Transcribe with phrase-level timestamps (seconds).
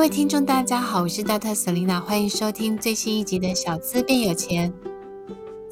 [0.00, 1.54] 各位听众，大家好，我是 Dr.
[1.54, 4.72] Selina，欢迎收听最新一集的《小资变有钱》。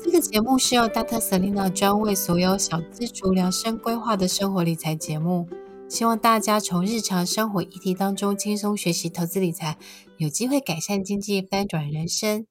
[0.04, 1.19] 这个节目是由 Dr.
[1.19, 5.49] Selina 专为所有小资族量身规划的生活理财节目，
[5.89, 9.79] 希望大家从日常生活议题当中轻松学习投资理财，
[10.18, 12.46] 有机会改善经济，翻转人生。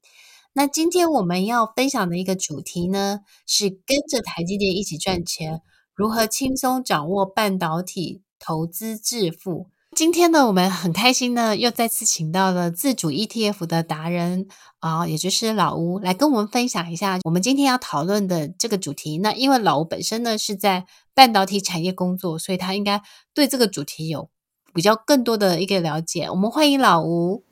[0.54, 5.62] 那今天我们要分享的一个主题呢，是跟着台积电一起赚钱，
[5.94, 9.68] 如何轻松掌握半导体投资致富。
[9.96, 14.46] 今天呢，我们很开心呢，又再次请到了自主 ETF 的达人
[14.78, 19.18] 啊、呃，也就是老吴，来跟我们分享一下我们今天要讨论的这个主题。
[19.18, 23.02] 那因为老吴本身呢是在半导体产业工作，所以他应该
[23.34, 24.30] 对这个主题有
[24.72, 26.30] 比较更多的一个了解。
[26.30, 27.42] 我们欢迎老吴。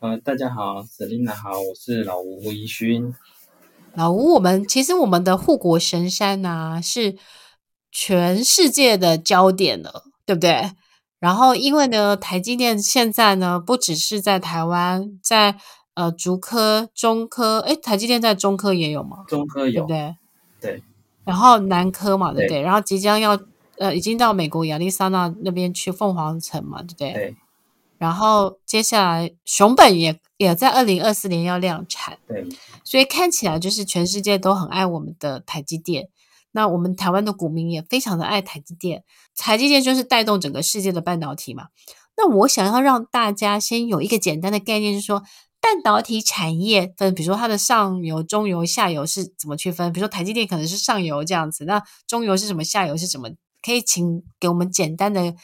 [0.00, 3.14] 呃，大家好，Selina 好，我是老吴吴一勋。
[3.94, 7.16] 老吴，我们其实我们的护国神山呐、啊，是
[7.92, 10.72] 全世界的焦点了，对不对？
[11.18, 15.56] 然后，因为呢，台积电现在呢，不只是在台湾，在
[15.94, 19.24] 呃，竹科、中科，诶，台积电在中科也有吗？
[19.26, 20.16] 中科有，对不对？
[20.60, 20.82] 对。
[21.24, 22.48] 然后南科嘛，对不对？
[22.48, 23.36] 对，然后即将要
[23.78, 27.12] 呃，已经到美国亚利桑那那边去凤凰城嘛，对不对？
[27.12, 27.36] 对。
[27.98, 32.46] 然后接下来熊本也也在二零二四年要量产，对。
[32.84, 36.08] 所以看起来就是全世界都很爱我们的台积电。
[36.52, 39.04] 那我们台湾的股民也非常的爱台积电，
[39.36, 41.68] 台积电就是带动整个世界的半导体嘛。
[42.16, 45.22] 那我想要让大家先有一个简单的概念，就是说
[45.60, 49.92] 半导体产业分，比如说它的上游、中游、下游是怎么区分？
[49.92, 52.64] 比如说台积电可能是上游这样子，那中游是什么？
[52.64, 53.28] 下游是什么？
[53.62, 55.34] 可以请给我们简单的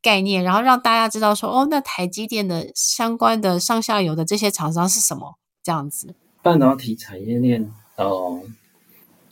[0.00, 5.38] 概念，然后让大家知道说，哦，那台积电的相关的上下游的这些厂商是什么？
[5.62, 6.14] 这样子。
[6.42, 8.40] 半导体产业链，哦。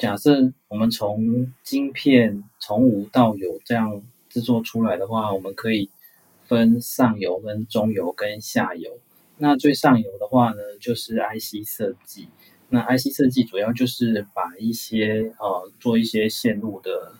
[0.03, 5.91] 假设我们从晶片从无到有这样制作出来的话，我们可以
[6.48, 8.98] 分上游、跟中游、跟下游。
[9.38, 12.26] 那最上游的话呢，就是 IC 设计。
[12.71, 17.12] 那 IC 设计主要就是把一些呃做一些线路的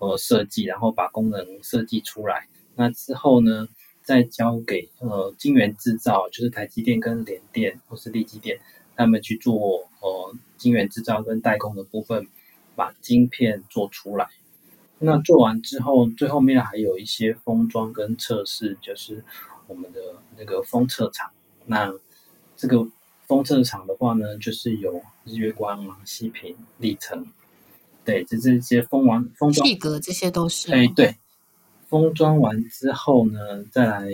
[0.00, 2.48] 呃设计，然后把功能设计出来。
[2.74, 3.68] 那之后呢，
[4.02, 8.58] 再交给呃晶圆制造，就是台积电跟联电或是力积电。
[8.96, 12.26] 他们去做呃晶圆制造跟代工的部分，
[12.74, 14.28] 把晶片做出来。
[14.98, 19.22] 那做完之后，最后面还有一些封装跟测试，就是
[19.66, 20.00] 我们的
[20.38, 21.30] 那个封测厂。
[21.66, 21.92] 那
[22.56, 22.86] 这个
[23.26, 27.26] 封测厂的话呢，就是有日月光啊、西平、历程，
[28.04, 30.72] 对，就这些封完封装，气格这些都是。
[30.72, 31.16] 哎，对，
[31.88, 34.08] 封装完之后呢，再来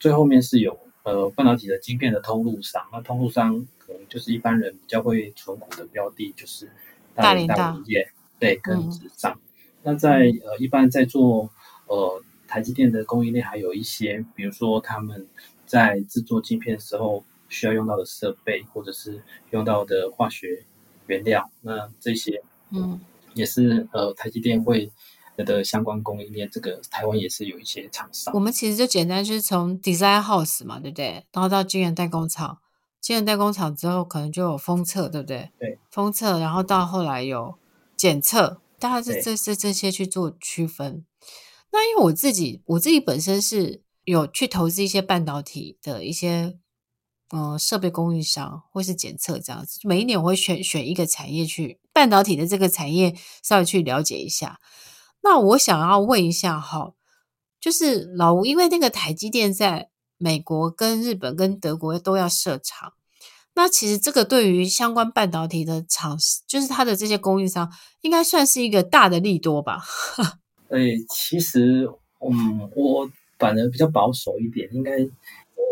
[0.00, 3.64] 最后面是有呃半导体的晶片的通路商，那通路商。
[3.86, 6.70] 可能就是一般人比较会存股的标的，就是
[7.14, 9.30] 大联大物业，对，跟智彰。
[9.34, 9.40] 嗯、
[9.82, 11.50] 那在呃，一般在做
[11.86, 15.26] 呃台积电的供应链，还有一些，比如说他们
[15.66, 20.64] 在制作晶片的时候需要用到的设备，或者是用到的化学
[21.06, 22.98] 原料，那这些，嗯，
[23.34, 24.90] 也是呃台积电会
[25.38, 26.48] 的相关供应链。
[26.50, 28.32] 这个台湾也是有一些厂商。
[28.34, 31.24] 我们其实就简单就是从 design house 嘛，对不对？
[31.32, 32.58] 然后到晶圆代工厂。
[33.00, 35.50] 晶圆代工厂之后，可能就有封测，对不对？
[35.58, 37.54] 对，封测，然后到后来有
[37.96, 41.04] 检测，大概是这这这些去做区分。
[41.70, 46.56] 那因为我自己，我自己本身是有去投资一些半导体的一些
[47.34, 49.80] 嗯设备供应商，或是检测这样子。
[49.82, 54.58] 每一年我会选选一个产业去半导体的这个产业稍微去了解一下。
[55.24, 56.92] 那我想要问一下哈，
[57.60, 59.90] 就是老吴，因为那个台积电在。
[60.16, 62.94] 美国跟日本跟德国都要设厂，
[63.54, 67.70] 那其实这个对于相关半导体的厂，就是它的这些供应商，
[68.00, 69.82] 应该算是一个大的利多吧？
[70.70, 70.78] 哎，
[71.10, 74.92] 其实，嗯，我反而比较保守一点，应该，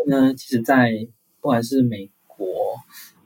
[0.07, 1.07] 那，其实，在
[1.39, 2.45] 不管是美国，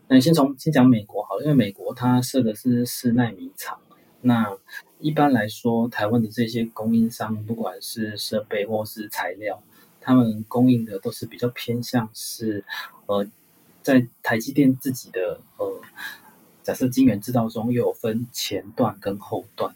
[0.08, 3.82] 那先从先讲美国好了，因为美国它设的是四奈米厂，
[4.22, 4.58] 那
[5.00, 9.62] 一般来说，台湾的这些供应商，不管是设备或是材料。
[10.00, 12.64] 他们供应的都是比较偏向是，
[13.08, 13.28] 呃，
[13.84, 15.82] 在台积电自己的呃，
[16.64, 19.76] 假设晶圆制造中又有分前段跟后段。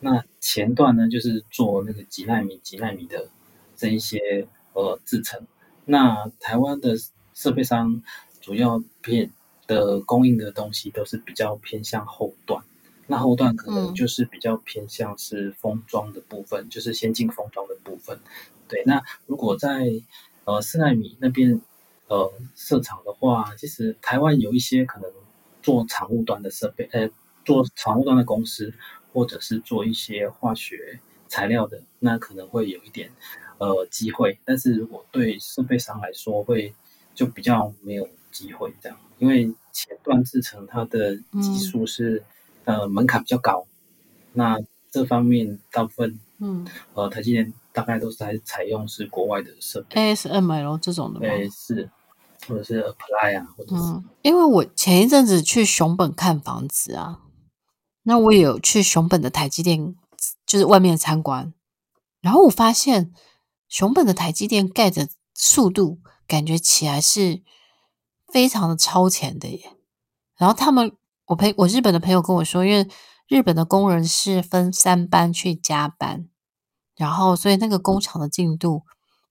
[0.00, 3.28] 那前段呢，就是做那个几纳米、几纳米的
[3.76, 5.46] 这一些呃制程。
[5.84, 6.96] 那台湾的
[7.32, 8.02] 设备商
[8.40, 9.30] 主要偏
[9.68, 12.64] 的供应的东西都是比较偏向后段。
[13.08, 18.20] 那后段可能就是比较偏向是封装的部分，嗯、就是先进封装的部分。
[18.68, 19.90] 对，那如果在
[20.44, 21.60] 呃四纳米那边
[22.06, 25.10] 呃设厂的话，其实台湾有一些可能
[25.62, 27.10] 做产物端的设备，呃，
[27.44, 28.72] 做产物端的公司，
[29.12, 33.10] 或者是做一些化学材料的，那可能会有一点
[33.56, 36.74] 呃机会，但是如果对设备商来说会
[37.14, 42.24] 就比较没有机会这样，因为前段制程它的技术是、嗯、
[42.76, 43.66] 呃门槛比较高，
[44.32, 44.58] 那
[44.90, 51.20] 这方面大部分嗯呃台积电大概都是还采用是国外的设备，ASML 这种的吗？
[51.20, 51.90] 对，是。
[52.46, 57.20] 或者是 apply 啊，或者是，嗯，因为我前一阵子去熊本看房子啊，
[58.04, 59.96] 那我也有去熊本的台积电，
[60.46, 61.52] 就是外面参观，
[62.22, 63.12] 然后我发现
[63.68, 65.98] 熊本的台积电盖的速度，
[66.28, 67.42] 感觉起来是
[68.32, 69.72] 非常的超前的耶。
[70.36, 70.92] 然后他们，
[71.28, 72.88] 我陪我日本的朋友跟我说，因为
[73.28, 76.26] 日本的工人是分三班去加班，
[76.96, 78.82] 然后所以那个工厂的进度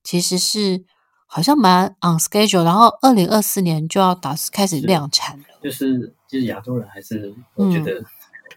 [0.04, 0.86] 其实是。
[1.30, 5.44] 好像蛮 on schedule，然后二零二四年就要打开始量产了。
[5.62, 8.06] 就是就是亚洲人还是我觉得、嗯、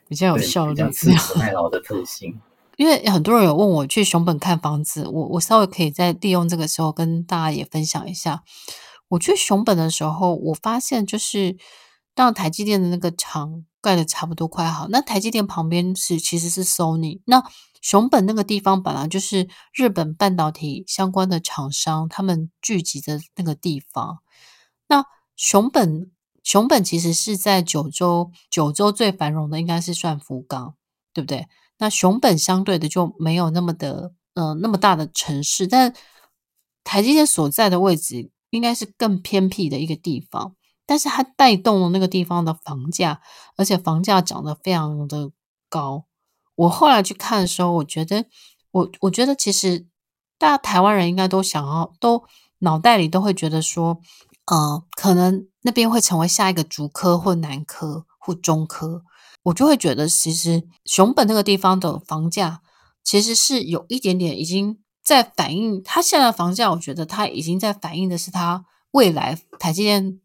[0.07, 2.41] 比较有效率，吃苦耐劳的特性。
[2.79, 8.45] 因为很多人有问我去熊本看房子，我我稍微可以再利用这个时候跟大家也分享一下。
[9.09, 11.57] 我去熊本的时候，我发现就是
[12.15, 17.43] 当台积电的那个厂盖的差不多快好，那台积电旁边是其实是 Sony 那。
[17.83, 24.19] 熊本那个地方本来就是日本半导体相关的厂商他们聚集的那个地方。
[24.87, 25.03] 那
[25.35, 26.11] 熊本，
[26.43, 30.75] 熊本其实是在九州，九州最繁荣的应该是算福冈，
[31.15, 31.49] 对不对？
[31.79, 35.95] 那熊本相对的就没有那么的，呃，那么大的城市，但
[36.85, 40.55] 台积电所在的位置应该是更偏僻的一个地方，
[40.91, 43.21] 但是它带动了那个地方的房价，
[43.55, 45.31] 而且房价涨得非常的
[45.69, 46.07] 高。
[46.57, 48.25] 我后来去看的时候，我觉得，
[48.73, 49.87] 我我觉得其实
[50.37, 52.25] 大家台湾人应该都想要，都
[52.59, 54.01] 脑袋里都会觉得说，
[54.47, 59.05] 呃，可能那边会成为下一个竹科或南科或中科，
[59.45, 62.63] 我就会觉得，其实熊本那个地方的房价
[63.05, 70.19] 其实是有一点点已经在反映，它现在房价，我觉得它已经在反映的是它未来台积电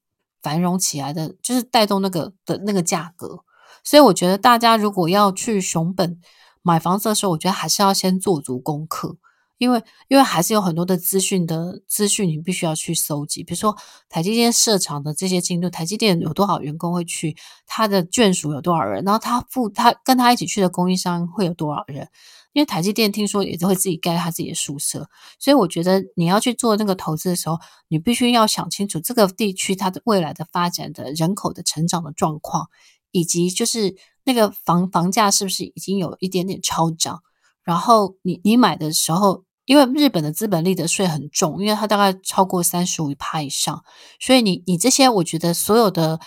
[0.45, 3.39] 繁荣起来的，就是带动那个的那个价格。
[3.83, 6.19] 所以我觉得大家如果要去熊本
[6.61, 9.17] 买房子的时候，我觉得还是要先做足功课，
[9.57, 13.75] 因为因为还是有很多的资讯的资讯你必须要去搜集，比如说
[14.07, 22.07] 台积电设厂的这些进度，台积电有多少员工会去，他的眷属有多少人，然后他付他跟他一起去的供应商会有多少人，
[22.55, 25.07] 因为台积电听说也都会自己盖他自己的宿舍，
[25.37, 27.59] 所以我觉得你要去做那个投资的时候，
[27.89, 32.69] 你必须要想清楚这个地区它的未来的发展的人口的成长的状况。
[33.11, 37.21] 以及就是那个房房价是不是已经有一点点超涨？
[37.63, 43.85] 然后你你买的时候，因为日本的资本利得税很重，因为它大概超过三十五趴以上，
[44.19, 46.19] 所以你你这些我觉得所有的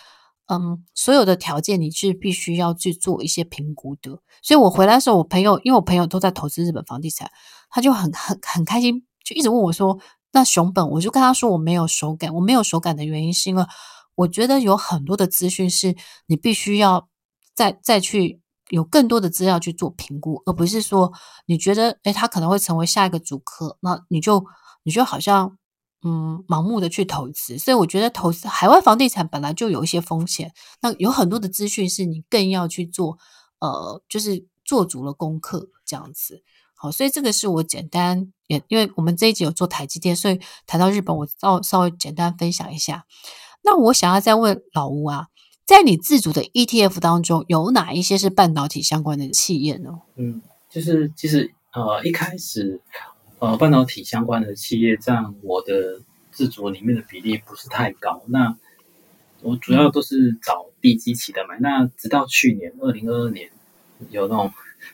[0.48, 4.20] 嗯所有的条件你是必须要去做一些评估的。
[4.42, 7.30] 所以我回来的时候，我朋友因为我朋友都在投资日本房地产，
[7.70, 9.98] 他就很很很开心，就一直问我说
[10.32, 13.64] ：“那熊本？”我就跟他说：“我没有手感，我没有手感的原因是因为。”
[14.18, 15.94] 我觉得有很多的资讯是
[16.26, 17.08] 你必须要
[17.54, 21.12] 再再去有更多的资料去做评估，而不是说
[21.46, 24.44] 你觉得诶，他可能会成为下一个主科，那你就
[24.82, 25.56] 你就好像
[26.02, 27.58] 嗯盲目的去投资。
[27.58, 30.52] 所以我觉得投资海外房地产本来就有一些风险，
[30.82, 33.18] 那有很多的资讯是你更要去做
[33.60, 36.42] 呃，就是做足了功课这样子。
[36.74, 43.04] 好，所以这个是我简单也因为我们这一集有做台积电，所以谈到日本，我稍稍微简单分享一下。
[43.64, 45.26] 那我想要再问老吴啊，
[45.66, 49.90] 在你自主的 ETF 当中，有哪一些是半导体相关的企业呢？
[50.16, 50.40] 嗯，
[50.70, 52.80] 就是其实呃一开始
[53.38, 56.00] 呃半导体相关的企业占我的
[56.32, 58.22] 自主里面的比例不是太高。
[58.26, 58.56] 那
[59.42, 61.58] 我主要都是找地基起的买。
[61.60, 63.50] 那直到去年二零二二年，
[64.10, 64.52] 有那种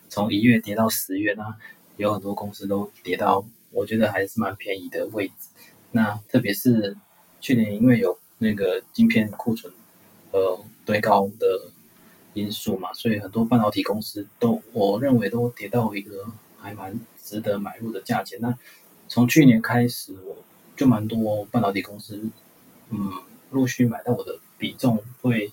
[0.08, 1.56] 从一月跌到十月那，
[1.96, 5.48] 有很多公司都跌到我觉得还是蛮便宜的位置。
[5.92, 6.96] 那特别是
[7.40, 9.72] 去年因为有那个晶片库存
[10.32, 11.70] 呃堆高的
[12.34, 16.26] 因素嘛，所以很多半导体公司都我认为都跌到一个
[16.58, 18.38] 还蛮值得买入的价钱。
[18.42, 18.54] 那
[19.08, 20.36] 从去年开始，我
[20.76, 22.28] 就蛮多半导体公司
[22.90, 23.10] 嗯
[23.50, 25.50] 陆续买到，我的比重会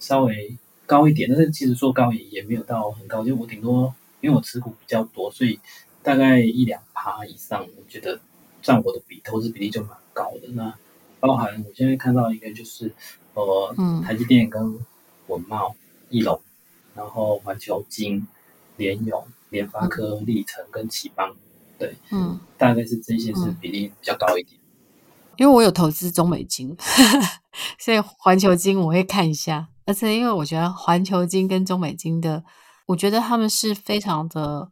[0.00, 5.60] 稍微高一点，但是其实说高也也没有到很高，就我顶多因为我持股比较多，所以
[6.02, 8.18] 大概一两趴以上，我觉得
[8.60, 10.74] 占我的比投资比例就蛮高的那。
[11.20, 12.92] 包含我现在看到一个就是，
[13.34, 14.84] 呃，嗯、台积电跟
[15.28, 15.76] 文茂、
[16.10, 16.42] 翼龙，
[16.96, 18.26] 然后环球金、
[18.76, 21.36] 联咏、联发科、历成跟启邦，
[21.78, 24.58] 对，嗯，大概是这些是比例比较高一点。
[25.36, 26.76] 因为我有投资中美金，
[27.78, 32.44] 所以环球金我会看一下，而且因为我觉得环球金跟中美金的，
[32.86, 34.70] 我觉得他们是非常的，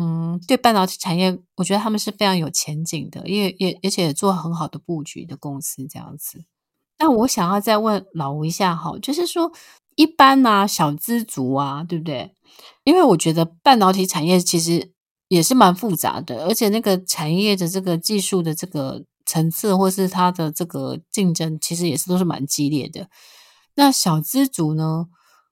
[0.00, 6.44] 嗯，对半导体产业，我觉得他们是非常有前景的，因为也而且也做很好的布局的公司这样子。
[7.00, 9.52] 那我想要再问老吴一下哈，就是说
[9.98, 12.32] 一般啊小资族啊，对不对？
[12.84, 14.92] 因为我觉得半导体产业其实
[15.26, 23.08] 也是蛮复杂的，而且那个产业的这个技术的这个层次，或是它的这个竞争，其实也是都是蛮激烈的。
[23.74, 25.06] 那小资族呢，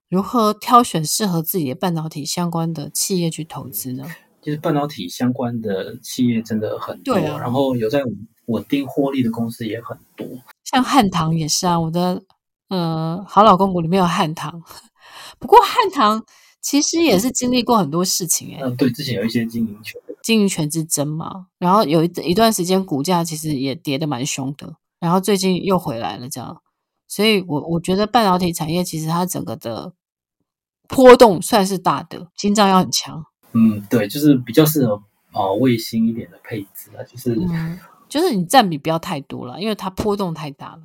[0.08, 4.04] 如何挑选适合自己的半导体相关的企业去投资呢？
[4.40, 8.00] 其实半导体相关的企业真的很多，啊，然后有在
[8.46, 10.24] 稳定获利的公司也很多，
[10.62, 12.22] 像汉唐也是啊，我的
[12.68, 14.62] 呃好老公股里面有汉唐，
[15.38, 16.24] 不过汉唐。
[16.62, 26.60] 其实也是经历过很多事情哎、欸，嗯，对，之前有一些经营权经营权之争嘛，然后有一一段时间股价其实也跌得蛮凶的，然后最近又回来了这样，
[27.06, 29.92] 所以我我觉得半导体产业其实它整个的
[30.88, 33.24] 波动算是大的，心脏要很强。
[33.52, 40.80] 嗯，对，就是比较适合啊卫星一点的配置啊，就是、嗯、就是你占比不要太多了，因为它波动太大了。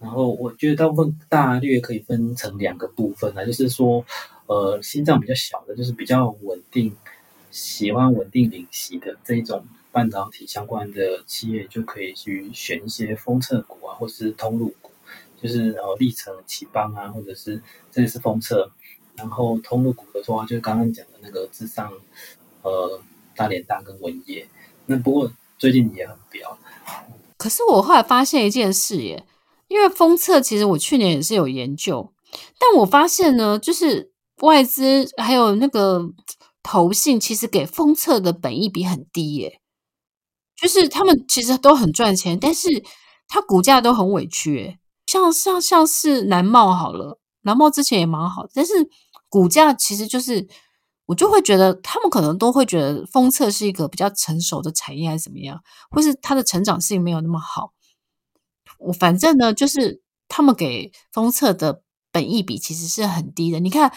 [0.00, 4.02] 然后我觉得大部分大略可以分成两个部分啊，就是说，
[4.46, 6.96] 呃，心脏比较小的，就是比较稳定，
[7.50, 14.90] 喜欢稳定领息的这一种半导体相关的企业，就可以去选一些封测股啊，或是通路股，
[15.40, 18.72] 就是呃，力成、启邦啊，或者是这也是封测，
[19.16, 21.92] 然后通路股的话，就是刚刚讲的那个智上，
[22.62, 22.98] 呃，
[23.36, 24.46] 大联大跟文曄。
[24.86, 26.58] 那不过最近也很飙。
[27.36, 29.26] 可是我后来发现一件事耶。
[29.70, 32.12] 因为封测其实我去年也是有研究，
[32.58, 34.12] 但我发现呢，就是
[34.42, 36.10] 外资还有那个
[36.60, 39.60] 投信，其实给封测的本益比很低耶，
[40.60, 42.68] 就是他们其实都很赚钱，但是
[43.28, 48.72] 它股价都很委屈耶，像像像是南茂好了，南茂之前也蛮好，但是
[49.28, 50.48] 股价其实就是
[51.06, 55.60] 我就会觉得他们可能都会觉得封测是一个比较成熟的产业还是怎么样，
[55.92, 57.72] 或是它的成长性没有那么好。
[58.80, 63.60] 我反正呢，就是他们给封测的本益比其实是很低的。
[63.60, 63.92] 你看，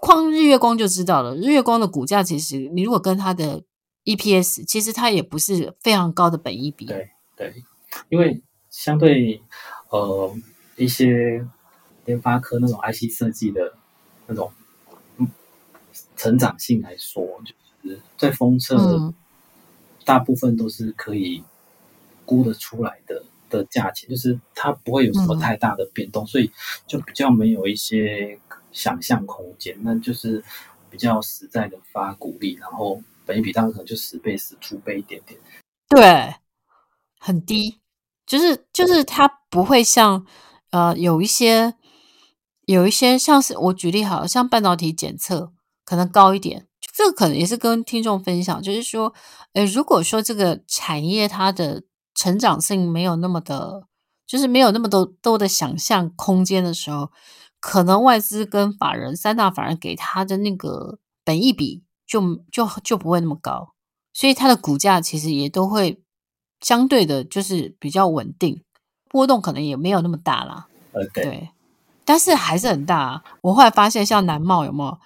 [0.00, 3.62] 框日月光就知道了，日月光的股价其实，你如果跟它的
[4.04, 6.86] EPS，其实它也不是非常高的本益比。
[6.86, 7.62] 对对，
[8.08, 9.42] 因为相对
[9.90, 10.34] 呃
[10.76, 11.46] 一些
[12.06, 13.74] 联发科那种 IC 设计的
[14.26, 14.50] 那种
[16.16, 17.52] 成长性来说，就
[17.90, 19.12] 是在封测
[20.04, 21.44] 大部分都是可以
[22.24, 23.22] 估得出来的。
[23.48, 26.50] 的价钱就是它不会有什么太大的变动，嗯、所以
[26.86, 28.38] 就比较没有一些
[28.72, 30.42] 想象空间，那就是
[30.90, 35.38] 比较实在的发鼓励，然后本一比当然可能就十倍、十出倍一点点，
[35.88, 36.34] 对，
[37.18, 37.80] 很低，
[38.26, 40.26] 就是就是它不会像
[40.70, 41.74] 呃有一些
[42.66, 45.52] 有一些像是我举例好了，像半导体检测
[45.84, 49.12] 可能高一点，这个可能也是跟听众分享，就是说，
[49.54, 51.82] 呃，如果说这个产业它的
[52.18, 53.86] 成长性没有那么的，
[54.26, 57.12] 就是没有那么多多的想象空间的时候，
[57.60, 62.20] 可能外资跟法人三大法人给他的那个本益比就
[62.50, 63.74] 就就不会那么高，
[64.12, 66.02] 所以它的股价其实也都会
[66.60, 68.64] 相对的，就是比较稳定，
[69.08, 70.66] 波动可能也没有那么大啦。
[70.92, 71.22] Okay.
[71.22, 71.50] 对，
[72.04, 73.24] 但是还是很大啊。
[73.42, 74.98] 我后来发现，像南茂有没有？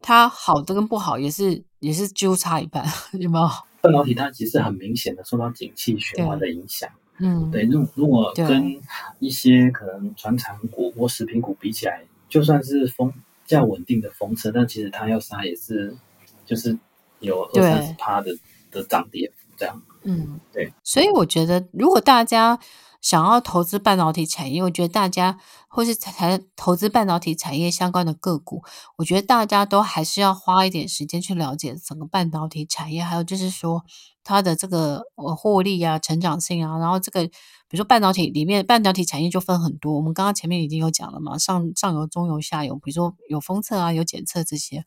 [0.00, 2.86] 它好的跟不好也是也是几乎差一半，
[3.18, 3.50] 有没有？
[3.80, 8.80] 半导体它其实很明显的受到景气循环的影响，嗯，对，如如果跟
[9.18, 13.12] 一些可能传产股或食品股比起来，就算是风
[13.46, 15.96] 较稳定的风车，但其实它要杀也是
[16.44, 16.78] 就是
[17.20, 18.36] 有二三十趴的
[18.70, 22.58] 的涨跌这样，嗯，对，所以我觉得如果大家。
[23.00, 25.38] 想要投资半导体产业，我觉得大家
[25.68, 28.62] 或是才投资半导体产业相关的个股，
[28.98, 33.82] 我觉得大家都还是要花一点时间去了解整个半导体产业，还有就是说
[34.22, 37.32] 它的这个呃获利啊、成长性啊，然后这个比
[37.70, 44.84] 如说半导体里面半导体产业就分很多，我们刚刚前面已经有讲了嘛，上上游、中游、下游，比如说有封测啊、有检测这些，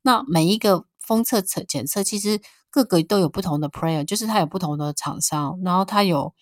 [0.00, 2.40] 那每一个封测、测检测其实
[2.70, 6.32] 各个都有不同的 player，就是它有不同的厂商，然后它有。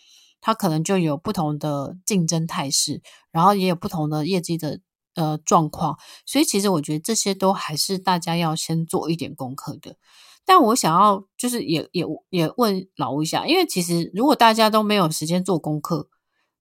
[0.41, 4.81] 它可能就有不同的竞争态势，然后也有不同的业绩的
[5.15, 9.97] 呃状况，所以其实我觉得这些都还是大家要先做一点功课的。
[10.45, 16.09] 但我想要就是也也也问老吴一下，因为其实如果大家都没有时间做功课，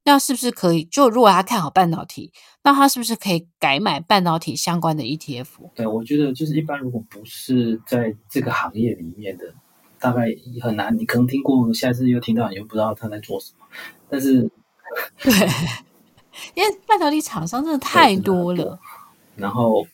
[0.03, 2.33] 那是不是可以就如果他看好半导体，
[2.63, 5.47] 那他是不是可以改买半导体相关的 ETF？
[5.73, 9.53] 对，我觉得就是一般如果不是在这个行业里面的。
[9.99, 10.25] 大概
[10.61, 13.65] 很难，你可能听过，下次又听到，你又不知道他在做什么。
[14.09, 14.49] 但是，
[15.21, 15.31] 对，
[16.55, 18.79] 因为半导体厂商真的太多了。
[19.35, 19.85] 然后，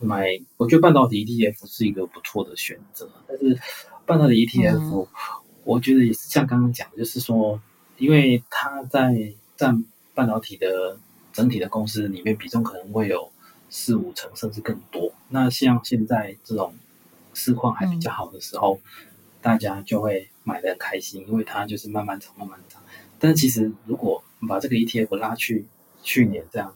[0.00, 0.26] 买，
[0.56, 3.10] 我觉得半导体 ETF 是一个不错的选择。
[3.28, 3.58] 但是
[4.06, 5.06] 半导体 ETF，
[5.64, 7.60] 我觉得也是像刚刚讲的，就是说，
[7.98, 10.98] 因为它在占半导体的
[11.32, 13.30] 整体的公司里面比重可能会有
[13.68, 15.12] 四五成甚至更多。
[15.28, 16.74] 那像现在这种
[17.32, 18.80] 市况还比较好的时候，
[19.44, 22.82] 大家就会买得很开心，因为它就是慢慢涨，慢慢涨。
[23.18, 25.66] 但是其实如果把这个 ETF 拉去
[26.02, 26.74] 去年这样。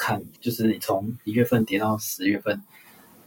[0.00, 2.62] 看，就是你从一月份跌到十月份，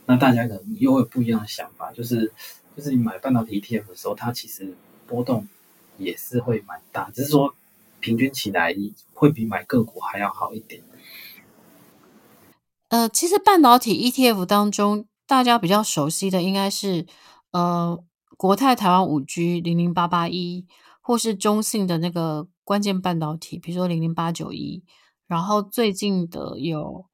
[0.05, 2.31] 那大家可能又会有不一样的想法，就是
[2.77, 4.73] 就是你买半导体 ETF 的时候，它其实
[5.05, 5.45] 波动
[5.97, 7.53] 也是会蛮大，只是说
[7.99, 8.73] 平均起来
[9.13, 10.81] 会比买个股还要好一点。
[12.87, 17.05] 呃，其实半导体 ETF 当中，大家比较熟悉的应该是
[17.51, 18.01] 呃
[18.41, 20.65] 国泰台湾五 G 零零八八一，
[20.99, 24.83] 或是中信的那个关键半导体，比如说零零八九一。
[25.27, 27.05] 然后最近的有，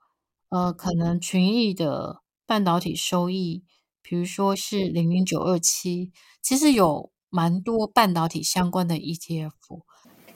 [0.47, 3.65] 呃，可能群益的半导体收益，
[4.01, 9.51] 比如说是零零九二七，其实有蛮多半导体相关的 ETF。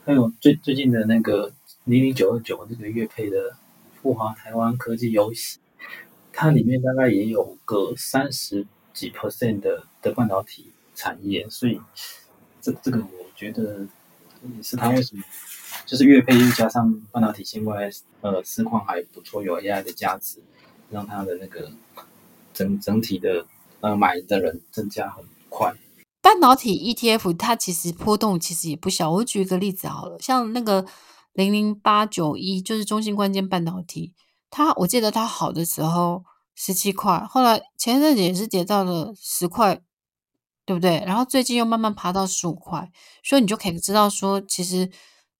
[0.04, 3.56] 还有最最近的那个零零九二九这个月配的
[3.94, 5.58] 富华台湾科技游戏，
[6.34, 10.70] 它里面大概也有个三十几 percent 的的半导体
[11.02, 11.80] 产业，所以
[12.60, 13.86] 这这个我觉得
[14.56, 15.22] 也是它为什么。
[15.86, 17.90] 就是月配又加上半导体相关，
[18.20, 20.38] 呃，市况还不错，有 AI 的价值，
[20.90, 21.72] 让它的那个
[22.52, 23.46] 整整体的
[23.80, 25.74] 呃买的人增加很快。
[26.20, 29.10] 半导体 ETF 它其实波动其实也不小。
[29.10, 30.86] 我举一个例子好了，像那个
[31.32, 34.12] 零零八九一，就是中芯关键半导体，
[34.50, 36.22] 它我记得它好的时候
[36.54, 39.80] 十七块，后来前一阵子也是跌到了十块，
[40.64, 41.02] 对不对？
[41.06, 42.90] 然后最近又慢慢爬到十五块，
[43.22, 44.90] 所以你就可以知道说，其实。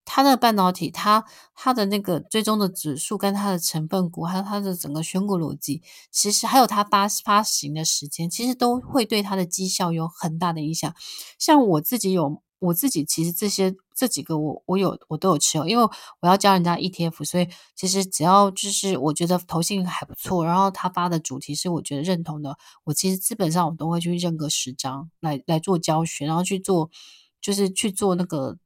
[0.04, 1.24] 它的半导体，它
[1.54, 10.92] 它的那个最终的指数跟它的成分股，还有它的整个选股逻辑，其实还有它发发行的时间，其实都会对它的绩效有很大的影响。
[11.38, 15.84] 像我自己有，我自己其实这些这几个我我有我都有持有，因为
[16.20, 26.90] 我要教人家 ETF，所以其实只要就是我觉得投信还不错，然后他发的主题是我觉得认同的，我其实基本上我都会去认个十张来来做教学，然后去做
[27.40, 28.56] 就是去做那个。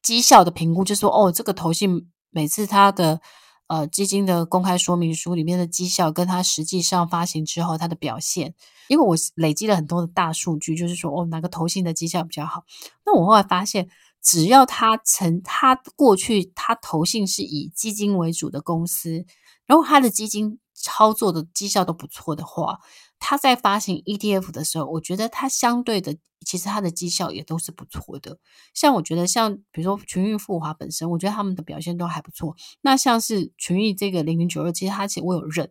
[0.00, 3.20] 绩效的评估就说，哦，这个投信每次它的
[3.68, 8.54] 呃基金的公开说明书里面的绩效，跟它实际上发行之后它的表现，
[8.88, 12.64] 因为我累积了很多的大数据，就是说，哦，哪个投信的绩效比较好？
[13.06, 13.88] 那我后来发现，
[14.20, 19.24] 只要它曾它过去它投信是以基金为主的公司，
[19.66, 22.80] 然后它的基金操作的绩效都不错的话。
[23.18, 28.38] 他在发行 ETF 的时候，我觉得它相对的，其实它的绩效也都是不错的。
[28.72, 32.56] 像我觉得，像比如说群益富华本身，我觉得他们的表现都还不错。
[32.80, 35.70] 那像是群益这个零零九二，其实它其实我有认，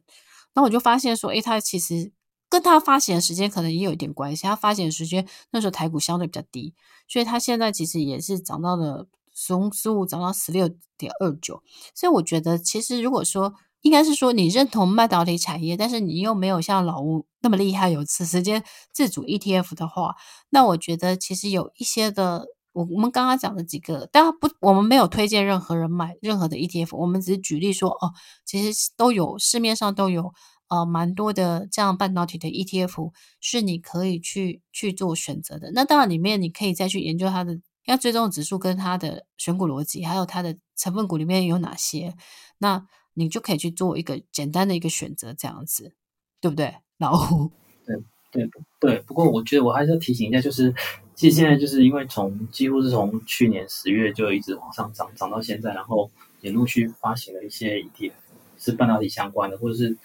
[0.54, 2.12] 那我就发现说，诶，它其实
[2.50, 4.44] 跟它发行的时间可能也有一点关系。
[4.44, 6.76] 它发行的时间那时候台股相对比较低，
[7.08, 11.64] 所以它现在其实也是涨到了从十五涨到十六点二九。
[11.96, 20.16] 所以我觉得，其实如果说应该是说，你认同半导体产业，但是你又没有像老吴那么厉害，有此时间自主 ETF 的话，
[20.50, 28.12] 那我觉得其实有一些的，我我们刚刚讲的几个，当然不，我们没有推荐任何人买任何的 ETF，我们只是举例说，哦，
[28.44, 30.34] 其实都有市面上都有
[30.70, 35.72] 呃蛮多的这样半导体的 ETF 是你可以去去做选择的。
[35.74, 42.16] 那当然里面你可以再去研究它的要追踪的指数跟它的选股逻辑，还有它的成分股里面有哪些，
[42.58, 42.86] 那。
[43.20, 45.92] 你就可以去做一个简单的一个选择，这样子，
[46.40, 47.50] 对不对，老胡？
[47.84, 47.96] 对
[48.32, 48.50] 对
[48.80, 49.00] 对。
[49.00, 50.72] 不过我觉得我还是要提醒一下，就是
[51.16, 58.12] 其实现在就是因为从几乎是从去年十月就一直往上涨，涨到现在，然后也陆续发行了一些 ETF，
[58.60, 59.98] 是半导体相关的，或者是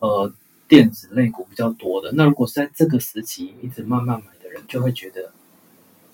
[0.00, 0.32] 呃
[0.66, 2.10] 电子类股比较多的。
[2.12, 5.32] 那如果是在这个时期一直慢慢买的人，就会觉得。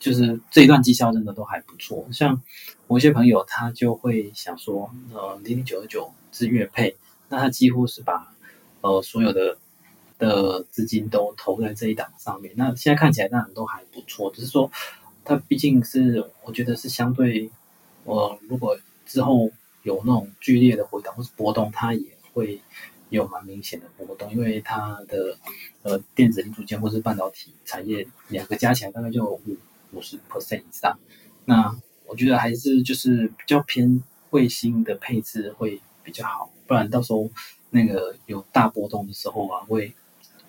[0.02, 2.42] 就是这一段绩效真的都还不错，像
[2.88, 6.96] 我一些朋友他就会想说，呃，零零九二九是月配，
[7.28, 8.34] 那他几乎是把
[8.80, 9.56] 呃所有的
[10.18, 12.52] 的资金都投在这一档上面。
[12.56, 14.68] 那现在看起来当然都还不错，只是说
[15.24, 17.48] 它毕竟是我觉得是相对，
[18.02, 19.52] 呃、如果之后
[19.84, 22.60] 有那种剧烈的回档或是波动，它也会
[23.08, 25.38] 有蛮明显的波动，因为它的
[25.84, 29.40] 呃电子零组件或是半导体产业两个加起来大概就五。
[29.92, 30.98] 五十 percent 以上，
[31.44, 31.76] 那
[32.06, 37.30] 我觉得还是就是比较偏卫星的配置会比较好，不然到时候
[37.70, 39.94] 那个有大波动的时候啊，会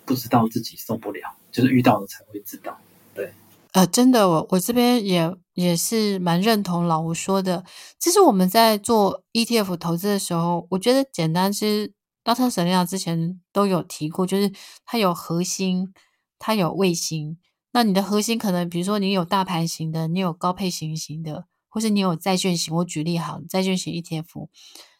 [0.04, 2.78] 不知道自己受不了，就是遇到了才会知道。
[3.14, 3.32] 对，
[3.72, 7.64] 呃，真的，我我这边也也是蛮认同老吴说的。
[7.98, 11.92] 其实我们在做 ETF 投资的时候，我觉得简单是
[12.24, 12.50] Dr.
[12.50, 14.52] Selena 之前都有提过，就是
[14.84, 15.92] 它有核心，
[16.38, 17.38] 它有卫星。
[17.74, 22.72] 那你的核心可能，比如说你有大盘型的，你有高配型型的，或是你有债券型。
[22.72, 24.48] 我举例好，债券型 ETF，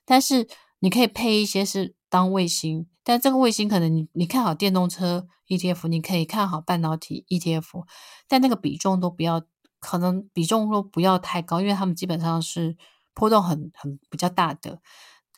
[0.04, 0.48] 但是
[0.80, 7.84] 你可以配一些是当卫星，但这个卫星可能你你看好电动车 ETF，你可以看好半导体 ETF，
[8.26, 9.40] 但那个比重都不要，
[9.78, 12.76] 可能比重都不要太高，因为他们基本上是
[13.14, 14.80] 波动很很比较大的。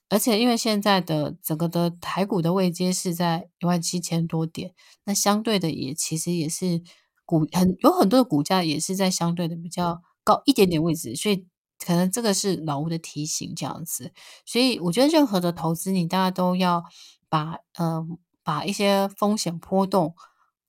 [0.09, 4.73] 而且，因为现在的整个的台股的位阶是在一万七千多点，
[5.05, 6.81] 那相对的也其实也是
[7.27, 11.47] 股很有很多的股价也是在相对的比较高一点点位置，所以
[11.85, 14.13] 可能这个是老吴的提醒这样子。
[14.47, 16.85] 所以我觉得任何的投资，你大家都要
[17.29, 18.07] 把呃
[18.43, 20.15] 把一些风险波动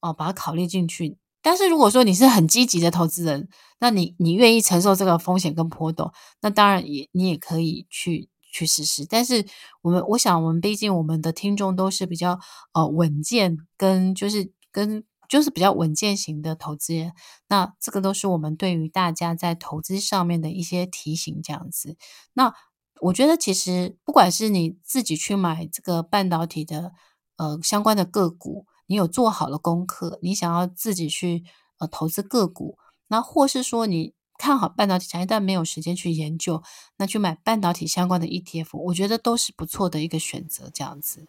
[0.01, 1.17] 哦、呃、把它考虑进去。
[1.41, 3.47] 但是如果说你是很积极的投资人，
[3.79, 8.29] 那你你愿意承受这个风险跟波动，那当然也你也可以去。
[8.49, 9.45] 去试试，但是
[9.83, 12.39] 我们我想，我们毕竟我们的听众都是比较
[12.73, 17.13] 呃稳健，跟就是跟就是比较稳健型的投资人，
[17.47, 21.97] 那这个都是我们对于大家在投资上面的一些提醒，这样子。
[22.33, 22.53] 那
[23.01, 26.93] 我觉得其实不管是你自己去买这个半导体的
[27.37, 31.43] 呃相关的个股，你有做好了功课，你想要自己去
[31.79, 34.13] 呃投资个股，那或是说你。
[34.39, 36.61] 看好半导体产业，但没有时间去研究，
[36.97, 41.25] 那去买半导体相关的 ETF，我觉得都是不错的一个选择，这样子，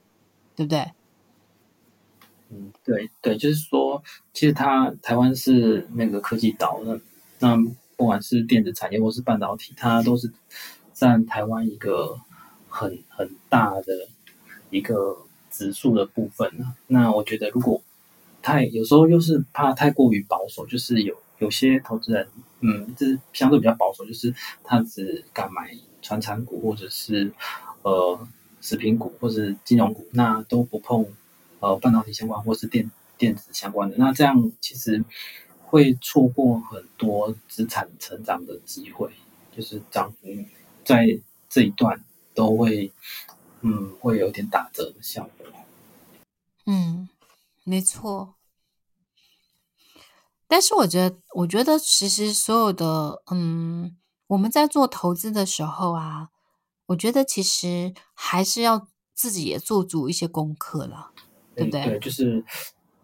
[0.54, 0.92] 对不对？
[2.50, 6.98] 嗯，对对，就是说，其实它台湾是那个科技岛，那
[7.40, 7.56] 那
[7.96, 10.32] 不管是电子产业或是半导体，它都是
[10.92, 12.18] 占台湾一个
[12.68, 14.08] 很很大的
[14.70, 15.16] 一个
[15.50, 16.50] 指数的部分。
[16.86, 17.82] 那我觉得，如果
[18.42, 21.16] 太有时候又是怕太过于保守，就是有。
[21.40, 22.26] 有些投资人，
[22.62, 24.34] 嗯，就是相对比较保守，就是
[24.64, 27.32] 他只敢买传产股或者是
[27.82, 28.18] 呃
[28.60, 31.06] 食品股或者是金融股，那都不碰
[31.60, 33.96] 呃半导体相关或是电电子相关的。
[33.98, 35.04] 那这样其实
[35.64, 39.10] 会错过很多资产成长的机会，
[39.56, 40.28] 就是涨幅
[40.84, 42.92] 在这一段都会
[43.60, 45.46] 嗯会有点打折的效果。
[46.66, 47.08] 嗯，
[47.64, 48.34] 没错。
[50.50, 53.94] 但是我觉得，我觉得其实所有的，嗯，
[54.28, 56.30] 我们在做投资的时候啊，
[56.86, 61.10] 我觉得其实还是要自己也做足一些功课了，
[61.64, 61.98] 对对？
[61.98, 62.42] 就是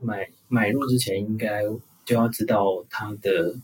[0.00, 1.62] 买买入之前应该
[2.04, 3.54] 就要知道它的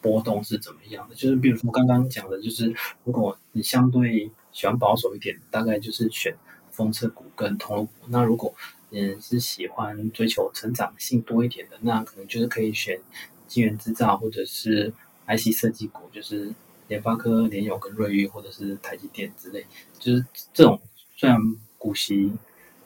[0.00, 1.14] 波动是怎么样的。
[1.14, 6.36] 就是比如说刚刚讲的，就是如果你相对喜欢保守一点，大概就是选
[6.70, 7.90] 风车股跟通路股。
[8.08, 8.54] 那如果
[8.92, 13.00] 嗯，是喜欢追求成长性多一点的，那可能就是可以选
[13.46, 14.92] 晶圆制造或者是
[15.28, 16.52] IC 设计股，就是
[16.88, 19.64] 联发科、联友跟瑞昱，或者是台积电之类。
[20.00, 20.80] 就是这种
[21.14, 21.38] 虽然
[21.78, 22.32] 股息，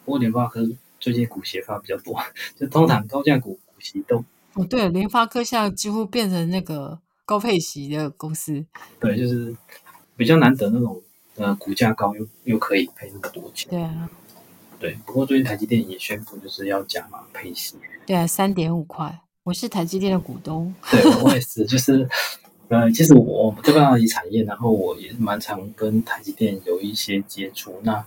[0.04, 0.60] 不过联发科
[1.04, 2.18] 最近股息发比较多，
[2.56, 8.64] 就通常高价股股息都哦，对，联发科现在几乎变成那个高配息的公司。
[8.98, 9.54] 对，就是
[10.16, 11.02] 比较难得那种
[11.36, 13.68] 呃股价高又又可以配那么多钱。
[13.68, 14.08] 对啊。
[14.80, 17.76] 对，不过最近台积电也宣布就是要加码配息。
[18.06, 19.20] 对啊，三点五块。
[19.42, 20.74] 我是台积电的股东。
[20.90, 22.08] 对，我也是，就是
[22.68, 28.02] 呃，其实我我这个半导体产业，然后我也蛮常跟台积电有一些接触，那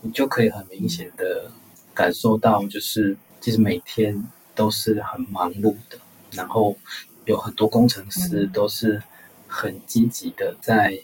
[0.00, 1.52] 你就可以很明显的
[1.94, 5.98] 感受到，就是其实每天都是很忙碌的，
[6.32, 6.76] 然后
[7.24, 9.02] 有很多工程师都是
[9.46, 10.98] 很积极的在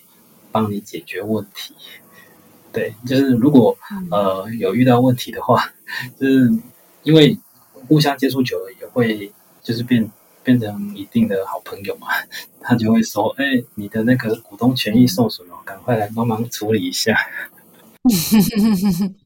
[0.52, 1.74] 帮你解决问题。
[2.72, 3.76] 对，就是如果
[4.10, 5.72] 呃有遇到问题的话，
[6.18, 6.50] 就是
[7.02, 7.38] 因为
[7.88, 10.10] 互相接触久了，也会就是变
[10.44, 12.06] 变成一定的好朋友嘛。
[12.62, 17.16] 他就会说：“哎，你的那个股东权益受损了，赶快来帮忙处理一下。”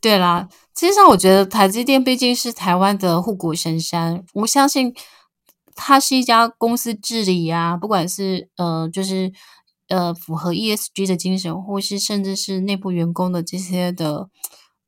[0.00, 0.48] 对啦，
[0.80, 4.94] 其实上我觉得台积电毕竟是台湾的护国神山，我相信
[5.74, 9.30] 它是一家公司治理啊，不管是呃就是。
[9.88, 14.30] 呃，符合 ESG 的精神，或是甚至是内部员工的这些的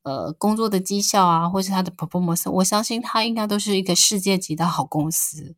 [0.04, 5.56] 呃工作的绩效啊，或是他的 performance，我相信他应该都是一个世界级的好公司。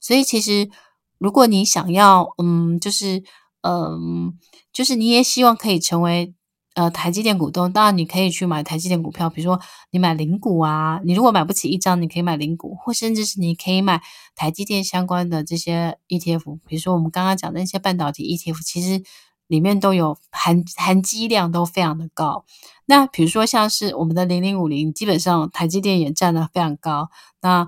[0.00, 0.70] 所以，其实
[1.18, 3.22] 如果你想要，嗯，就是
[3.60, 4.32] 嗯，
[4.72, 6.32] 就是你也希望可以成为。
[6.76, 9.58] 呃，台积电股东，当然你可以去买台积电股票，比如说
[9.92, 14.02] 你买零股啊，你如果买不起一张，你可以买零股，或甚至是你可以买
[14.34, 19.02] 台积电相关的这些 ETF，比如说我们刚刚讲的那些半导体 ETF，其实
[19.46, 22.44] 里面都有含含积量都非常的高。
[22.84, 27.08] 那比如说像是我们的零零五零，基本上台积电也占的非常高。
[27.40, 27.66] 那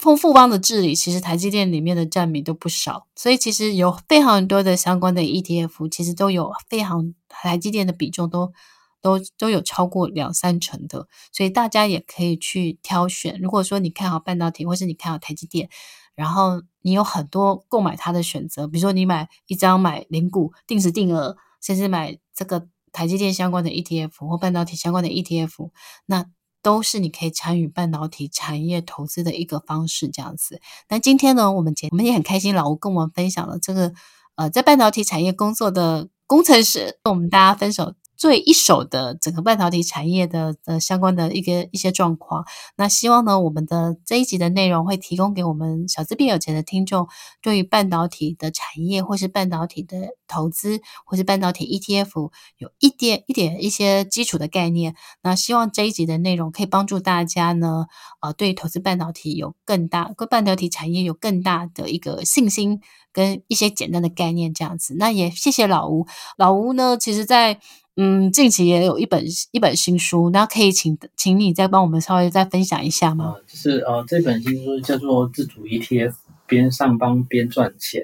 [0.00, 8.52] 丰富邦的治理，其实台积电里面的占比都不少，所以其实有非常多的相关的 ETF，其实都有非常台积电的比重都
[9.00, 13.38] 都都有超过两三成的，所以大家也可以去挑选。
[13.40, 15.68] 如果说你看好半导体，或是你看好台积电，
[16.14, 25.70] 然后你有很多购买它的选择，比如说你买一张买零股定时定额，甚至买这个台积电相关的 ETF 或半导体相关的 ETF，
[26.06, 26.26] 那
[26.62, 30.08] 都是你可以参与半导体产业投资的一个方式。
[30.08, 30.60] 这样子。
[30.88, 33.92] 那今天呢，我们节我们也很开心，老吴跟我们分享了这个
[34.36, 37.92] 呃，在半导体产业工作的工程师，我们大家分手。
[38.16, 42.44] 最一手的整个半导体产业的呃相关的一个一些状况，
[42.76, 47.08] 那希望呢，我们的这一集的内容会提供给我们小资变有钱的听众，
[47.40, 49.96] 对于半导体的产业或是半导体的
[50.28, 54.94] 投资或是半导体 ETF 有一点一点一些基础的概念。
[55.22, 57.86] 那希望这一集的内容可以帮助大家呢，
[58.20, 62.80] 呃，对投资半导体有更大，对半导体产业有更大的一个信心
[63.12, 64.94] 跟一些简单的概念这样子。
[64.96, 67.58] 那也谢谢老吴，老吴呢，其实在。
[67.96, 73.36] 嗯，近期也有一本一本新书，那可以请请你再帮我们稍微再分享一下吗？
[73.46, 76.14] 就是呃，这本新书叫做《自主 ETF
[76.46, 78.02] 边上班边赚钱》。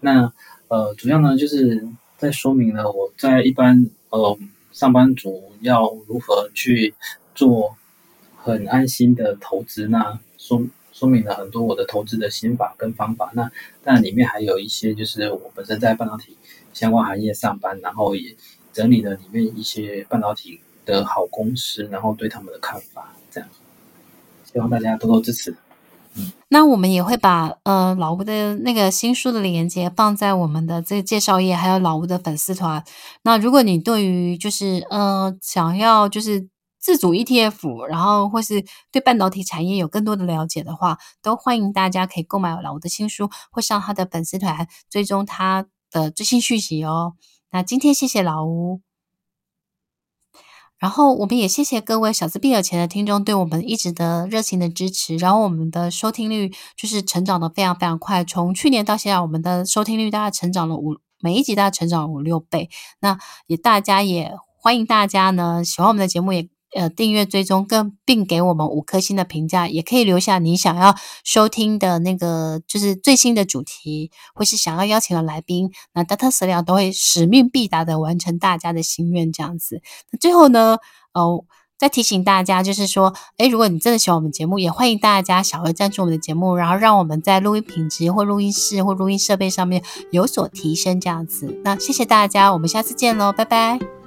[0.00, 0.30] 那
[0.68, 4.38] 呃，主要呢就是在说明了我在一般呃
[4.72, 6.94] 上班族要如何去
[7.34, 7.76] 做
[8.36, 9.88] 很安心的投资。
[9.88, 13.30] 那说说明了很多我的投资的心法跟方法。
[13.32, 13.50] 那
[13.82, 16.36] 但里面还有一些就是我本身在半导体
[16.74, 18.36] 相关行业上班，然后也。
[18.72, 23.48] 整理了里面一些半导体的好公司，然后对他们的看法，这样，
[24.44, 25.56] 希望大家多多支持。
[26.16, 32.82] 嗯，那我们也会把呃老吴的那个新书的链接放在我们的这个介绍页，还有老吴的粉丝团。
[33.22, 36.48] 那如果你对于就是呃想要就是
[36.80, 47.14] 自主 ETF，然后或是对半导体产业有更多的了解的话，都欢迎大家可以购买老吴的新书，或上他的粉丝团追踪他的最新讯息哦。
[47.52, 48.80] 那今天谢谢老吴，
[50.78, 62.70] 然后我们也谢谢各位小资变有钱的听众对我们一直的热情的支持，然后我们的收听率就是成长的非常非常快，从去年到现在，我们的收听率大概成长了五，每一集大概成长五六倍。
[63.00, 66.48] 那也大家也欢迎大家呢，喜欢我们的节目也。
[66.74, 76.30] 呃，订阅追踪，跟并给我们五颗星的评价，也可以留下你想要收听的那个，就是最新的主题，或是想要邀请的来宾，那 Dr.
[76.30, 79.82] Selena 都会使命必达的完成大家的心愿，这样子。
[80.12, 80.78] 那最后呢，
[81.12, 81.44] 呃，
[81.76, 91.60] 再提醒大家，就是说，诶，如果你真的喜欢我们节目，也欢迎大家小额赞助我们的节目，然后让我们在录音品质或录音室或录音设备上面有所提升，这样子。
[91.64, 93.99] 那谢谢大家，我们下次见喽，拜拜。